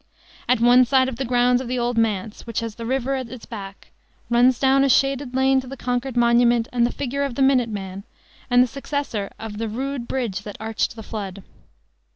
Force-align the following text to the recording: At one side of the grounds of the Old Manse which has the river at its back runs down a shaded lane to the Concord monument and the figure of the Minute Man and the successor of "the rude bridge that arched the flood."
At 0.49 0.59
one 0.59 0.83
side 0.83 1.07
of 1.09 1.17
the 1.17 1.25
grounds 1.25 1.61
of 1.61 1.67
the 1.67 1.77
Old 1.77 1.95
Manse 1.95 2.47
which 2.47 2.61
has 2.61 2.73
the 2.73 2.87
river 2.87 3.13
at 3.13 3.29
its 3.29 3.45
back 3.45 3.91
runs 4.31 4.57
down 4.57 4.83
a 4.83 4.89
shaded 4.89 5.35
lane 5.35 5.61
to 5.61 5.67
the 5.67 5.77
Concord 5.77 6.17
monument 6.17 6.67
and 6.73 6.87
the 6.87 6.91
figure 6.91 7.21
of 7.21 7.35
the 7.35 7.43
Minute 7.43 7.69
Man 7.69 8.03
and 8.49 8.63
the 8.63 8.67
successor 8.67 9.29
of 9.37 9.59
"the 9.59 9.69
rude 9.69 10.07
bridge 10.07 10.41
that 10.41 10.57
arched 10.59 10.95
the 10.95 11.03
flood." 11.03 11.43